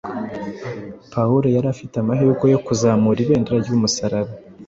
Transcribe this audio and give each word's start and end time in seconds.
Pawulo 1.13 1.47
yari 1.55 1.67
afite 1.73 1.95
amahirwe 1.99 2.45
yo 2.53 2.59
kuzamura 2.65 3.19
ibendera 3.21 3.57
ry’umusaraba 3.65 4.31